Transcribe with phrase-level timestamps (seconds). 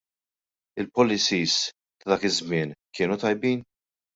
[0.83, 1.57] Il-policies
[1.99, 3.59] ta' dak iż-żmien kienu tajbin?